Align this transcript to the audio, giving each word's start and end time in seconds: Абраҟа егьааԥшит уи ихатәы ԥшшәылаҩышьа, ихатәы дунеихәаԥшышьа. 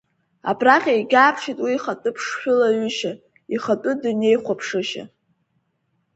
Абраҟа 0.49 0.91
егьааԥшит 0.97 1.57
уи 1.63 1.73
ихатәы 1.75 2.11
ԥшшәылаҩышьа, 2.15 3.11
ихатәы 3.53 3.91
дунеихәаԥшышьа. 4.01 5.03